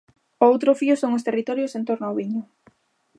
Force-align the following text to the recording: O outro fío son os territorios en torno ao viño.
O 0.43 0.43
outro 0.51 0.77
fío 0.79 0.95
son 1.01 1.11
os 1.17 1.25
territorios 1.27 1.75
en 1.77 1.83
torno 1.89 2.05
ao 2.07 2.17
viño. 2.19 2.43